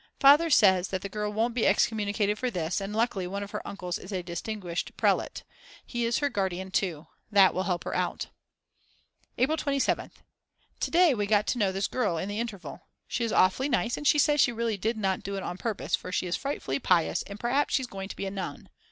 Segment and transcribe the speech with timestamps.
[0.19, 3.61] Father says that the girl won't be excommunicated for this, and luckily one of her
[3.67, 5.43] uncles is a distinguished prelate.
[5.85, 7.05] He is her guardian too.
[7.31, 8.25] That will help her out.
[9.37, 10.13] April 27th.
[10.79, 12.87] To day we got to know this girl in the interval.
[13.07, 15.95] She is awfully nice and she says she really did not do it on purpose
[15.95, 18.69] for she is frightfully pious and perhaps she's going to be a nun.